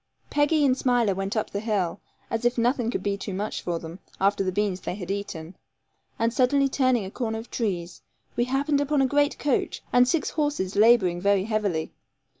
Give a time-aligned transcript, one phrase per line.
[0.31, 1.99] Peggy and Smiler went up the hill,
[2.31, 5.55] as if nothing could be too much for them, after the beans they had eaten,
[6.17, 8.01] and suddenly turning a corner of trees,
[8.35, 11.93] we happened upon a great coach and six horses labouring very heavily.